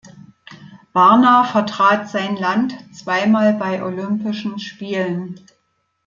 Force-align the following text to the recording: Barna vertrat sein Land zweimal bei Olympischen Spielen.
Barna 0.93 1.43
vertrat 1.43 2.09
sein 2.09 2.35
Land 2.35 2.73
zweimal 2.91 3.53
bei 3.53 3.83
Olympischen 3.83 4.57
Spielen. 4.57 5.39